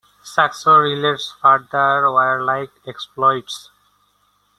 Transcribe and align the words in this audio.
Saxo 0.23 0.77
relates 0.79 1.29
further 1.39 2.09
warlike 2.09 2.71
exploits. 2.87 3.69